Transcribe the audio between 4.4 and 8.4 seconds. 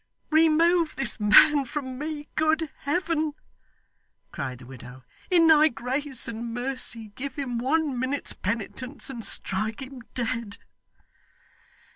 the widow. 'In thy grace and mercy, give him one minute's